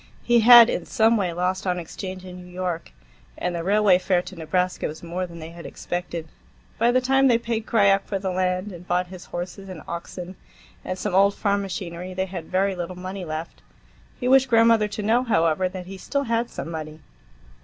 [0.23, 2.91] He had in some way lost on exchange in New York,
[3.37, 6.27] and the railway fare to Nebraska was more than they had expected.
[6.79, 10.37] By the time they paid Krajiek for the land, and bought his horses and oxen
[10.83, 13.61] and some old farm machinery, they had very little money left.
[14.19, 17.01] He wished grandmother to know, however, that he still had some money.